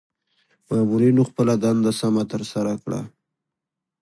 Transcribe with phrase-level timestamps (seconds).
[0.67, 3.01] مامورنیو خپله دنده سمه ترسره کړه.